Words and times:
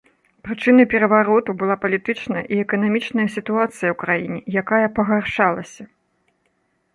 Прычынай 0.45 0.85
перавароту 0.93 1.53
была 1.61 1.75
палітычная 1.83 2.43
і 2.55 2.59
эканамічная 2.63 3.27
сітуацыя 3.35 3.89
ў 3.91 3.95
краіне, 4.05 4.39
якая 4.63 4.81
пагаршалася. 4.97 5.83